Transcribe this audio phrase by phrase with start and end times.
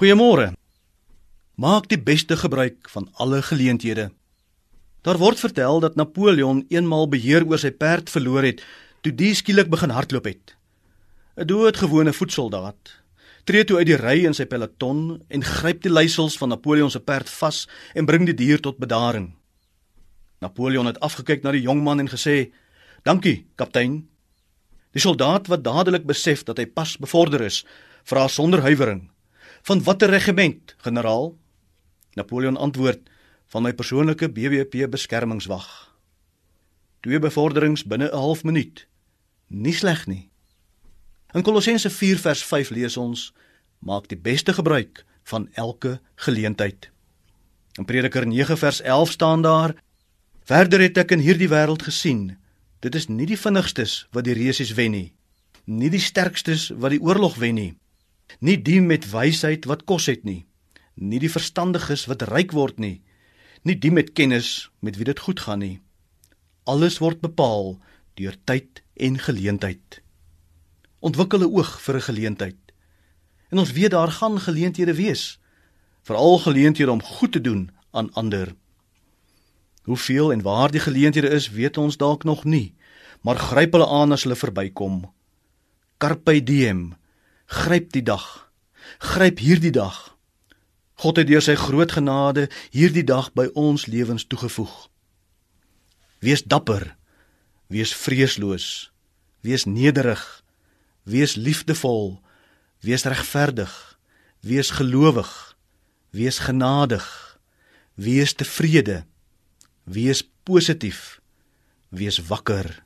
[0.00, 0.54] Goeiemôre.
[1.60, 4.06] Maak die beste gebruik van alle geleenthede.
[5.04, 8.62] Daar word vertel dat Napoleon eenmal beheer oor sy perd verloor het
[9.04, 10.54] toe die skielik begin hardloop het.
[11.36, 12.94] 'n Doodgewone voetsoldaat
[13.44, 17.00] tree toe uit die ry in sy peloton en gryp die leiersels van Napoleon se
[17.00, 19.36] perd vas en bring die dier tot bedaring.
[20.40, 22.52] Napoleon het afgekyk na die jong man en gesê:
[23.04, 24.08] "Dankie, kaptein."
[24.92, 27.66] Die soldaat wat dadelik besef dat hy pas bevorder is,
[28.04, 29.10] vra sonder huiwering:
[29.62, 31.36] "Van watter regiment, generaal?"
[32.14, 33.10] Napoleon antwoord:
[33.46, 35.96] "Van my persoonlike BWP beskermingswag."
[37.00, 38.86] Twee bevorderings binne 'n half minuut.
[39.46, 40.30] Nie sleg nie.
[41.32, 43.32] In Kolossense 4 vers 5 lees ons:
[43.78, 46.90] "Maak die beste gebruik van elke geleentheid."
[47.78, 49.74] In Prediker 9 vers 11 staan daar:
[50.44, 52.40] "Verder het ek in hierdie wêreld gesien
[52.80, 55.08] Dit is nie die vinnigstes wat die reusies wen nie.
[55.68, 57.72] Nie die sterkstes wat die oorlog wen nie.
[58.38, 60.46] Nie die met wysheid wat kos het nie.
[60.94, 63.02] Nie die verstandiges wat ryk word nie.
[63.62, 65.80] Nie die met kennis met wie dit goed gaan nie.
[66.64, 67.78] Alles word bepaal
[68.14, 70.00] deur tyd en geleentheid.
[71.00, 72.60] Ontwikkel 'n oog vir 'n geleentheid.
[73.50, 75.40] En ons weet daar gaan geleenthede wees,
[76.02, 78.54] veral geleenthede om goed te doen aan ander.
[79.82, 82.74] Hoeveel en waar die geleenthede is, weet ons dalk nog nie,
[83.20, 85.12] maar gryp hulle aan as hulle verbykom.
[85.98, 86.94] Carpe diem.
[87.50, 88.52] Gryp die dag.
[88.98, 90.14] Gryp hierdie dag.
[91.02, 94.86] God het deur sy groot genade hierdie dag by ons lewens toegevoeg.
[96.22, 96.92] Wees dapper.
[97.66, 98.92] Wees vreesloos.
[99.42, 100.22] Wees nederig.
[101.02, 102.20] Wees liefdevol.
[102.86, 103.74] Wees regverdig.
[104.46, 105.32] Wees gelowig.
[106.14, 107.08] Wees genadig.
[107.98, 109.02] Wees tevrede.
[109.90, 111.18] Wees positief.
[111.90, 112.84] Wees wakker.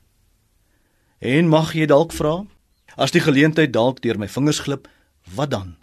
[1.21, 2.39] En mag jy dalk vra,
[2.95, 4.87] as die geleentheid dalk deur my vingers glip,
[5.35, 5.75] wat dan?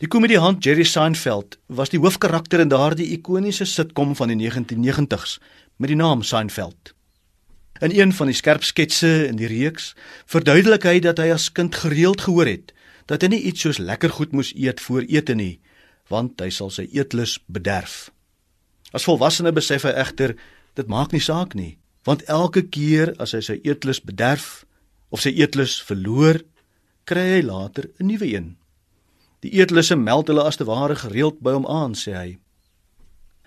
[0.00, 5.36] Die komediant Jerry Seinfeld was die hoofkarakter in daardie ikoniese sitkom van die 1990s
[5.76, 6.94] met die naam Seinfeld.
[7.80, 9.94] In een van die skerp sketse in die reeks
[10.28, 12.72] verduidelik hy dat hy as kind gereeld gehoor het
[13.10, 15.58] dat hy nie iets soos lekker goed moes eet voor ete nie,
[16.08, 18.08] want hy sal sy eetlus bederf.
[18.94, 20.36] As volwassene besef hy egter
[20.78, 21.74] dit maak nie saak nie,
[22.06, 24.62] want elke keer as hy sy eetlus bederf
[25.10, 26.40] of sy eetlus verloor,
[27.04, 28.56] kry hy later 'n nuwe een.
[29.40, 32.38] Die eetlusse meld hulle as te ware gereeld by hom aan, sê hy.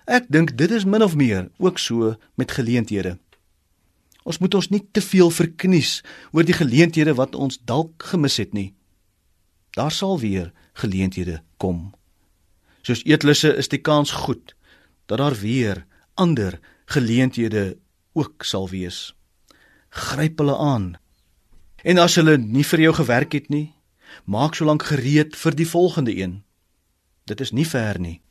[0.06, 3.20] Ek dink dit is min of meer ook so met geleenthede.
[4.24, 8.54] Ons moet ons nie te veel verknies oor die geleenthede wat ons dalk gemis het
[8.54, 8.74] nie.
[9.76, 11.94] Daar sal weer geleenthede kom.
[12.84, 14.56] Soos eetlusse is die kans goed
[15.08, 15.86] dat daar weer
[16.20, 17.78] ander geleenthede
[18.14, 19.14] ook sal wees.
[19.90, 20.94] Gryp hulle aan.
[21.84, 23.74] En as hulle nie vir jou gewerk het nie,
[24.26, 26.42] maak solank gereed vir die volgende een.
[27.28, 28.22] Dit is nie ver nie.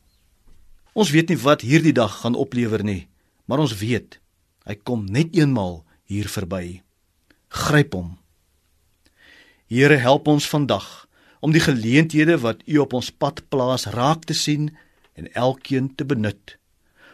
[0.93, 3.07] Ons weet nie wat hierdie dag gaan oplewer nie,
[3.45, 4.19] maar ons weet
[4.63, 6.81] hy kom net eenmal hier verby.
[7.49, 8.17] Gryp hom.
[9.67, 11.05] Here help ons vandag
[11.43, 14.69] om die geleenthede wat U op ons pad plaas raak te sien
[15.19, 16.57] en elkeen te benut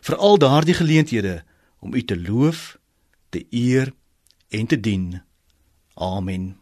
[0.05, 1.41] vir al daardie geleenthede
[1.79, 2.77] om U te loof,
[3.29, 3.91] te eer
[4.49, 5.21] en te dien.
[5.99, 6.55] Amen.